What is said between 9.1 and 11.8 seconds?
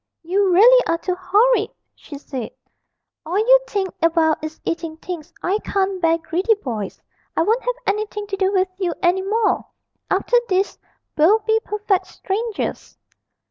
more; after this we'll be